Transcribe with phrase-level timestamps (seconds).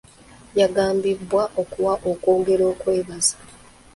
[0.59, 3.35] Yagambiddwa okuwa okwogera kw'okwebaza.